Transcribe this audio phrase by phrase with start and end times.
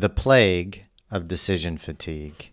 [0.00, 2.52] The plague of decision fatigue.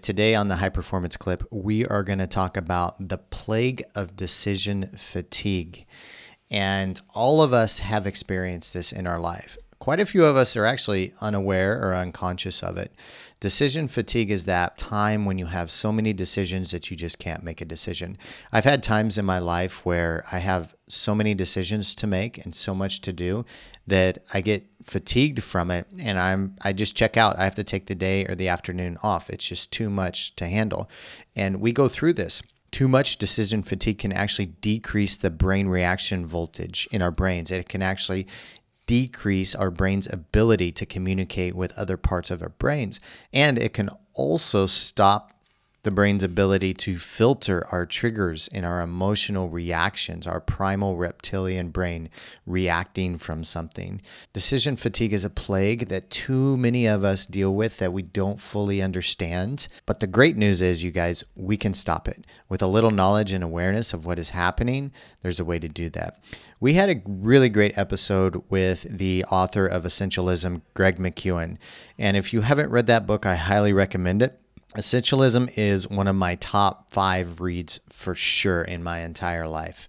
[0.00, 4.14] Today on the high performance clip, we are going to talk about the plague of
[4.14, 5.86] decision fatigue.
[6.52, 9.56] And all of us have experienced this in our life.
[9.78, 12.92] Quite a few of us are actually unaware or unconscious of it.
[13.40, 17.42] Decision fatigue is that time when you have so many decisions that you just can't
[17.42, 18.16] make a decision.
[18.50, 22.54] I've had times in my life where I have so many decisions to make and
[22.54, 23.44] so much to do
[23.86, 27.38] that I get fatigued from it and I'm I just check out.
[27.38, 29.28] I have to take the day or the afternoon off.
[29.28, 30.88] It's just too much to handle.
[31.34, 36.26] And we go through this too much decision fatigue can actually decrease the brain reaction
[36.26, 37.50] voltage in our brains.
[37.50, 38.26] It can actually
[38.86, 43.00] decrease our brain's ability to communicate with other parts of our brains.
[43.32, 45.32] And it can also stop
[45.86, 52.10] the brain's ability to filter our triggers and our emotional reactions, our primal reptilian brain
[52.44, 54.02] reacting from something.
[54.32, 58.40] Decision fatigue is a plague that too many of us deal with that we don't
[58.40, 59.68] fully understand.
[59.86, 62.26] But the great news is, you guys, we can stop it.
[62.48, 65.88] With a little knowledge and awareness of what is happening, there's a way to do
[65.90, 66.20] that.
[66.58, 71.58] We had a really great episode with the author of Essentialism, Greg McKeown.
[71.96, 74.40] And if you haven't read that book, I highly recommend it.
[74.74, 79.88] Essentialism is one of my top five reads for sure in my entire life.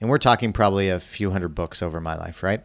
[0.00, 2.62] And we're talking probably a few hundred books over my life, right?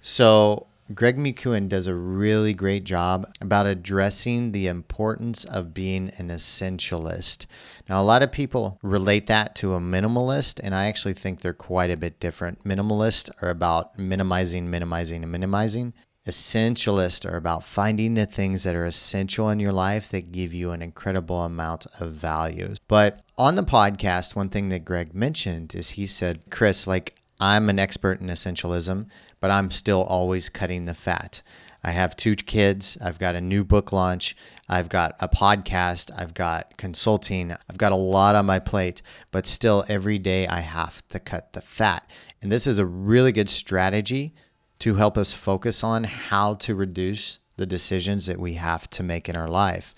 [0.00, 6.28] So, Greg McKeown does a really great job about addressing the importance of being an
[6.28, 7.46] essentialist.
[7.88, 11.54] Now, a lot of people relate that to a minimalist, and I actually think they're
[11.54, 12.64] quite a bit different.
[12.64, 15.94] Minimalists are about minimizing, minimizing, and minimizing.
[16.24, 20.70] Essentialists are about finding the things that are essential in your life that give you
[20.70, 22.74] an incredible amount of value.
[22.86, 27.68] But on the podcast, one thing that Greg mentioned is he said, Chris, like I'm
[27.68, 29.06] an expert in essentialism,
[29.40, 31.42] but I'm still always cutting the fat.
[31.82, 32.96] I have two kids.
[33.02, 34.36] I've got a new book launch.
[34.68, 36.12] I've got a podcast.
[36.16, 37.50] I've got consulting.
[37.68, 39.02] I've got a lot on my plate,
[39.32, 42.08] but still every day I have to cut the fat.
[42.40, 44.34] And this is a really good strategy
[44.82, 49.28] to help us focus on how to reduce the decisions that we have to make
[49.28, 49.94] in our life.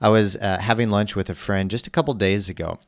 [0.00, 2.78] I was uh, having lunch with a friend just a couple days ago.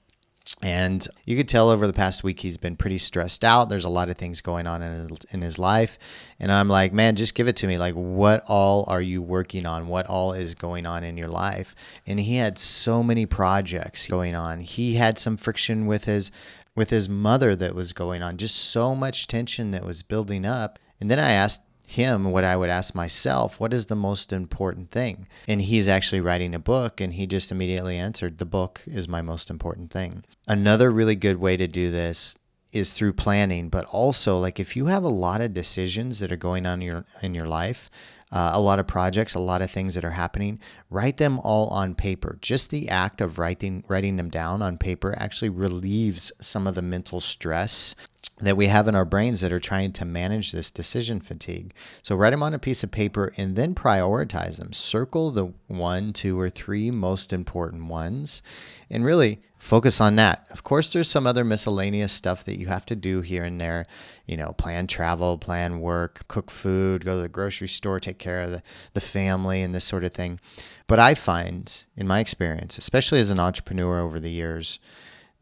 [0.62, 3.68] And you could tell over the past week he's been pretty stressed out.
[3.68, 5.98] There's a lot of things going on in in his life.
[6.38, 7.76] And I'm like, man, just give it to me.
[7.76, 9.88] Like, what all are you working on?
[9.88, 11.74] What all is going on in your life?
[12.06, 14.60] And he had so many projects going on.
[14.60, 16.30] He had some friction with his
[16.76, 18.36] with his mother that was going on.
[18.36, 20.78] Just so much tension that was building up.
[21.00, 24.90] And then I asked him what I would ask myself what is the most important
[24.90, 25.26] thing?
[25.48, 29.22] And he's actually writing a book, and he just immediately answered the book is my
[29.22, 30.24] most important thing.
[30.46, 32.36] Another really good way to do this
[32.72, 36.36] is through planning, but also like if you have a lot of decisions that are
[36.36, 37.90] going on in your in your life,
[38.32, 41.66] uh, a lot of projects, a lot of things that are happening, write them all
[41.68, 42.38] on paper.
[42.40, 46.82] Just the act of writing writing them down on paper actually relieves some of the
[46.82, 47.96] mental stress
[48.40, 51.72] that we have in our brains that are trying to manage this decision fatigue.
[52.02, 54.72] So write them on a piece of paper and then prioritize them.
[54.72, 58.42] Circle the one, two, or three most important ones
[58.88, 60.46] and really focus on that.
[60.50, 63.84] Of course, there's some other miscellaneous stuff that you have to do here and there.
[64.26, 68.42] You know, plan travel, plan work, cook food, go to the grocery store, take care
[68.42, 68.62] of the,
[68.94, 70.40] the family, and this sort of thing.
[70.86, 74.80] But I find, in my experience, especially as an entrepreneur over the years,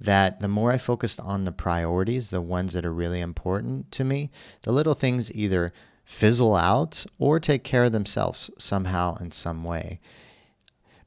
[0.00, 4.04] that the more I focused on the priorities, the ones that are really important to
[4.04, 4.31] me,
[4.62, 5.72] the little things either
[6.04, 10.00] fizzle out or take care of themselves somehow in some way.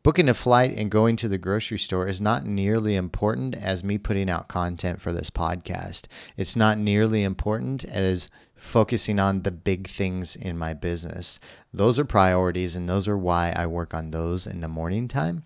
[0.04, 4.00] Booking a flight and going to the grocery store is not nearly important as me
[4.00, 6.06] putting out content for this podcast.
[6.38, 11.40] It's not nearly important as focusing on the big things in my business.
[11.72, 15.44] Those are priorities, and those are why I work on those in the morning time.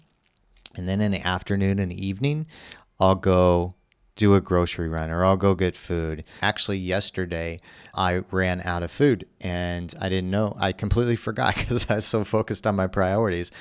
[0.75, 2.47] And then in the afternoon and evening,
[2.99, 3.75] I'll go
[4.15, 6.23] do a grocery run or I'll go get food.
[6.41, 7.59] Actually, yesterday
[7.93, 10.55] I ran out of food and I didn't know.
[10.57, 13.51] I completely forgot because I was so focused on my priorities.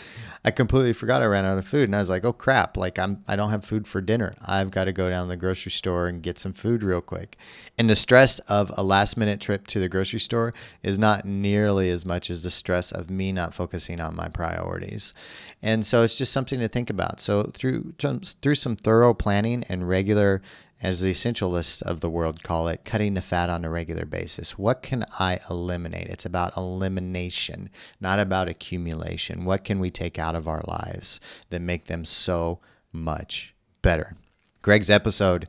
[0.44, 2.98] I completely forgot I ran out of food and I was like, "Oh crap, like
[2.98, 4.34] I'm I don't have food for dinner.
[4.44, 7.38] I've got to go down to the grocery store and get some food real quick."
[7.78, 10.52] And the stress of a last-minute trip to the grocery store
[10.82, 15.14] is not nearly as much as the stress of me not focusing on my priorities.
[15.62, 17.20] And so it's just something to think about.
[17.20, 20.42] So through through some thorough planning and regular
[20.84, 24.58] as the essentialists of the world call it, cutting the fat on a regular basis.
[24.58, 26.08] What can I eliminate?
[26.08, 27.70] It's about elimination,
[28.02, 29.46] not about accumulation.
[29.46, 32.60] What can we take out of our lives that make them so
[32.92, 34.14] much better?
[34.60, 35.48] Greg's episode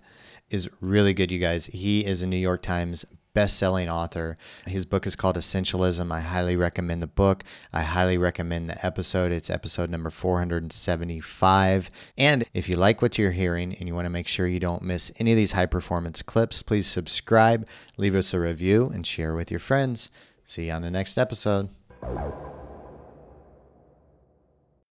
[0.49, 1.65] is really good, you guys.
[1.65, 3.03] He is a New York Times
[3.35, 4.37] best selling author.
[4.65, 6.11] His book is called Essentialism.
[6.11, 7.43] I highly recommend the book.
[7.71, 9.31] I highly recommend the episode.
[9.31, 11.91] It's episode number 475.
[12.17, 14.81] And if you like what you're hearing and you want to make sure you don't
[14.81, 17.67] miss any of these high performance clips, please subscribe,
[17.97, 20.09] leave us a review, and share with your friends.
[20.45, 21.69] See you on the next episode.